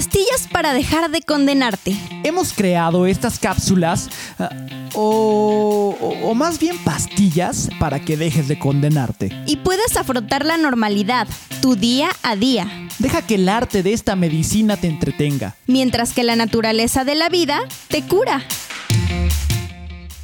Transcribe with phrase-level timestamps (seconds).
[0.00, 1.96] Pastillas para dejar de condenarte.
[2.22, 4.50] Hemos creado estas cápsulas, ah,
[4.92, 9.30] o, o- o más bien pastillas, para que dejes de condenarte.
[9.46, 11.26] Y puedes afrontar la normalidad,
[11.62, 12.68] tu día a día.
[12.98, 15.54] Deja que el arte de esta medicina te entretenga.
[15.66, 17.58] Mientras que la naturaleza de la vida
[17.88, 18.44] te cura.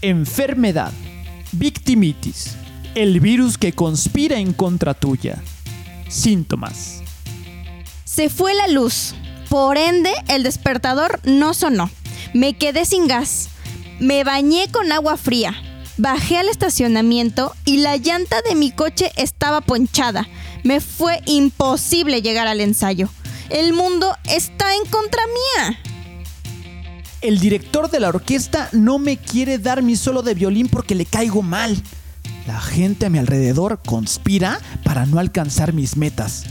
[0.02, 0.93] Enfermedad.
[1.52, 2.57] Victimitis.
[2.95, 5.39] El virus que conspira en contra tuya.
[6.11, 7.00] Síntomas.
[8.04, 9.14] Se fue la luz.
[9.53, 11.91] Por ende, el despertador no sonó.
[12.33, 13.51] Me quedé sin gas.
[14.01, 15.55] Me bañé con agua fría.
[15.98, 20.27] Bajé al estacionamiento y la llanta de mi coche estaba ponchada.
[20.65, 23.10] Me fue imposible llegar al ensayo.
[23.51, 25.79] El mundo está en contra mía.
[27.21, 31.05] El director de la orquesta no me quiere dar mi solo de violín porque le
[31.05, 31.77] caigo mal.
[32.46, 36.46] La gente a mi alrededor conspira para no alcanzar mis metas.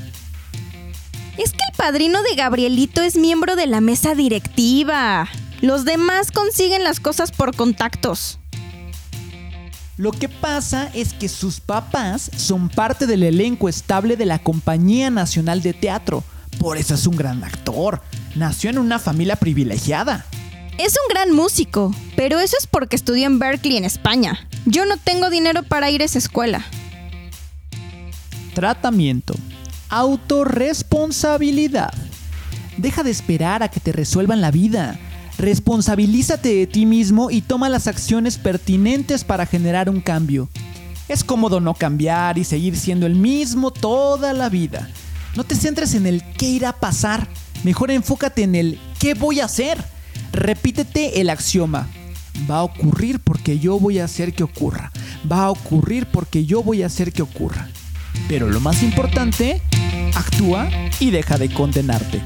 [1.37, 5.29] Es que el padrino de Gabrielito es miembro de la mesa directiva.
[5.61, 8.39] Los demás consiguen las cosas por contactos.
[9.97, 15.09] Lo que pasa es que sus papás son parte del elenco estable de la Compañía
[15.09, 16.23] Nacional de Teatro.
[16.59, 18.01] Por eso es un gran actor.
[18.35, 20.25] Nació en una familia privilegiada.
[20.77, 24.47] Es un gran músico, pero eso es porque estudió en Berkeley, en España.
[24.65, 26.65] Yo no tengo dinero para ir a esa escuela.
[28.55, 29.35] Tratamiento.
[29.91, 31.93] Autorresponsabilidad.
[32.77, 34.97] Deja de esperar a que te resuelvan la vida.
[35.37, 40.47] Responsabilízate de ti mismo y toma las acciones pertinentes para generar un cambio.
[41.09, 44.87] Es cómodo no cambiar y seguir siendo el mismo toda la vida.
[45.35, 47.27] No te centres en el qué irá a pasar.
[47.65, 49.77] Mejor enfócate en el qué voy a hacer.
[50.31, 51.89] Repítete el axioma.
[52.49, 54.93] Va a ocurrir porque yo voy a hacer que ocurra.
[55.29, 57.67] Va a ocurrir porque yo voy a hacer que ocurra.
[58.27, 59.61] Pero lo más importante,
[60.15, 62.21] actúa y deja de condenarte.